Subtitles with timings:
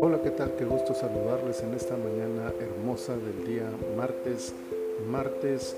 [0.00, 0.54] Hola, ¿qué tal?
[0.56, 4.54] Qué gusto saludarles en esta mañana hermosa del día martes,
[5.10, 5.74] martes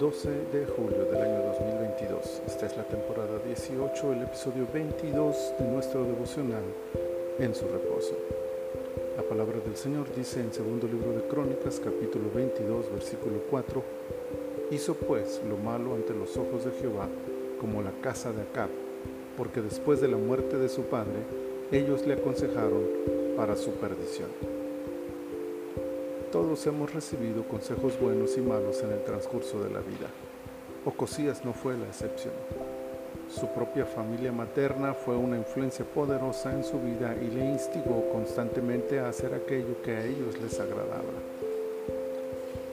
[0.00, 2.42] 12 de julio del año 2022.
[2.44, 6.64] Esta es la temporada 18, el episodio 22 de nuestro devocional
[7.38, 8.16] en su reposo.
[9.16, 13.82] La palabra del Señor dice en segundo libro de Crónicas, capítulo 22, versículo 4,
[14.72, 17.08] hizo pues lo malo ante los ojos de Jehová,
[17.60, 18.70] como la casa de Acab,
[19.40, 21.16] porque después de la muerte de su padre,
[21.72, 22.84] ellos le aconsejaron
[23.38, 24.28] para su perdición.
[26.30, 30.08] Todos hemos recibido consejos buenos y malos en el transcurso de la vida.
[30.84, 32.34] Ocosías no fue la excepción.
[33.30, 39.00] Su propia familia materna fue una influencia poderosa en su vida y le instigó constantemente
[39.00, 41.14] a hacer aquello que a ellos les agradaba.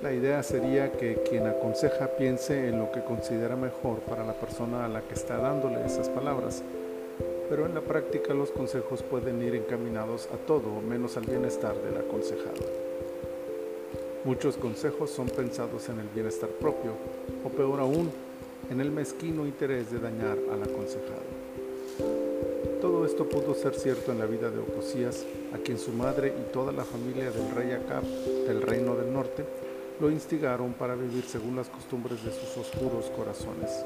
[0.02, 4.86] La idea sería que quien aconseja piense en lo que considera mejor para la persona
[4.86, 6.64] a la que está dándole esas palabras
[7.50, 11.98] pero en la práctica los consejos pueden ir encaminados a todo menos al bienestar del
[11.98, 12.88] aconsejado.
[14.26, 16.92] Muchos consejos son pensados en el bienestar propio,
[17.45, 18.11] o peor aún,
[18.70, 21.38] en el mezquino interés de dañar al aconsejado.
[22.82, 26.52] Todo esto pudo ser cierto en la vida de Ocosías, a quien su madre y
[26.52, 29.45] toda la familia del rey Acab del reino del norte
[30.00, 33.84] lo instigaron para vivir según las costumbres de sus oscuros corazones.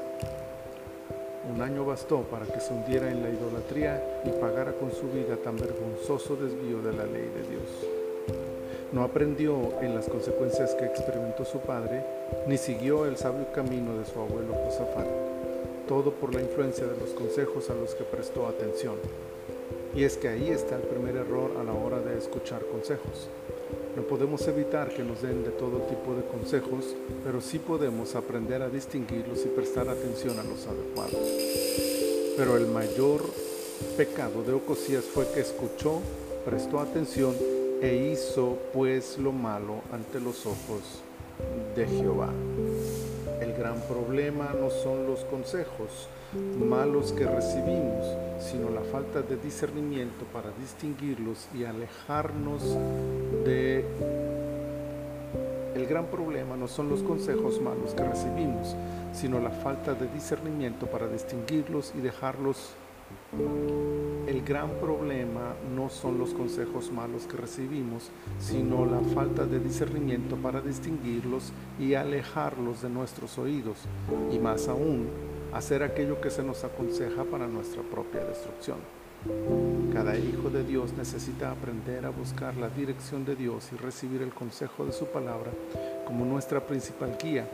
[1.50, 5.36] Un año bastó para que se hundiera en la idolatría y pagara con su vida
[5.36, 7.68] tan vergonzoso desvío de la ley de Dios.
[8.92, 12.04] No aprendió en las consecuencias que experimentó su padre,
[12.46, 15.06] ni siguió el sabio camino de su abuelo Josafat,
[15.88, 18.96] todo por la influencia de los consejos a los que prestó atención.
[19.94, 23.28] Y es que ahí está el primer error a la hora de escuchar consejos.
[23.96, 28.62] No podemos evitar que nos den de todo tipo de consejos, pero sí podemos aprender
[28.62, 31.20] a distinguirlos y prestar atención a los adecuados.
[32.36, 33.22] Pero el mayor
[33.96, 36.00] pecado de Ocosías fue que escuchó,
[36.44, 37.34] prestó atención
[37.82, 41.02] e hizo pues lo malo ante los ojos
[41.76, 42.30] de Jehová.
[43.42, 46.06] El gran problema no son los consejos
[46.60, 48.06] malos que recibimos,
[48.38, 52.62] sino la falta de discernimiento para distinguirlos y alejarnos
[53.44, 53.84] de...
[55.74, 58.76] El gran problema no son los consejos malos que recibimos,
[59.12, 62.70] sino la falta de discernimiento para distinguirlos y dejarlos
[63.32, 70.36] el gran problema no son los consejos malos que recibimos, sino la falta de discernimiento
[70.36, 73.78] para distinguirlos y alejarlos de nuestros oídos,
[74.30, 75.08] y más aún,
[75.52, 78.78] hacer aquello que se nos aconseja para nuestra propia destrucción.
[79.92, 84.32] Cada hijo de Dios necesita aprender a buscar la dirección de Dios y recibir el
[84.34, 85.52] consejo de su palabra
[86.06, 87.48] como nuestra principal guía,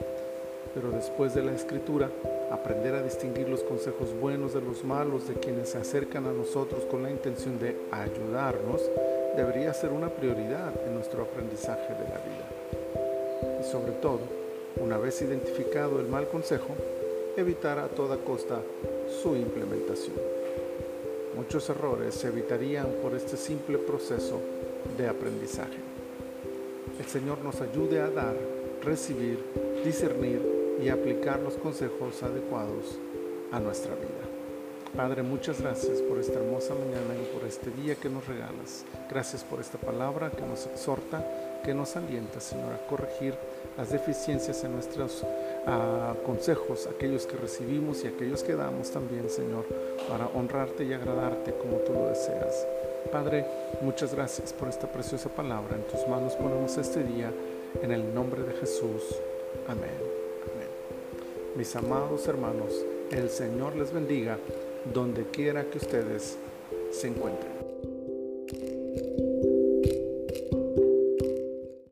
[0.74, 2.10] pero después de la escritura,
[2.50, 6.84] aprender a distinguir los consejos buenos de los malos de quienes se acercan a nosotros
[6.84, 8.82] con la intención de ayudarnos
[9.36, 13.60] debería ser una prioridad en nuestro aprendizaje de la vida.
[13.60, 14.20] Y sobre todo,
[14.76, 16.74] una vez identificado el mal consejo,
[17.36, 18.60] evitar a toda costa
[19.22, 20.16] su implementación.
[21.36, 24.40] Muchos errores se evitarían por este simple proceso
[24.96, 25.78] de aprendizaje.
[26.98, 28.34] El Señor nos ayude a dar,
[28.82, 29.38] recibir,
[29.84, 32.98] discernir y aplicar los consejos adecuados
[33.52, 34.28] a nuestra vida.
[34.96, 38.84] Padre, muchas gracias por esta hermosa mañana y por este día que nos regalas.
[39.10, 41.24] Gracias por esta palabra que nos exhorta,
[41.62, 43.34] que nos alienta, Señor, a corregir
[43.76, 45.24] las deficiencias en nuestros
[45.66, 49.66] ah, consejos, aquellos que recibimos y aquellos que damos también, Señor,
[50.08, 52.66] para honrarte y agradarte como tú lo deseas.
[53.12, 53.46] Padre,
[53.82, 55.76] muchas gracias por esta preciosa palabra.
[55.76, 57.30] En tus manos ponemos este día,
[57.82, 59.02] en el nombre de Jesús.
[59.68, 60.17] Amén.
[61.58, 62.72] Mis amados hermanos,
[63.10, 64.38] el Señor les bendiga
[64.94, 66.38] donde quiera que ustedes
[66.92, 67.57] se encuentren.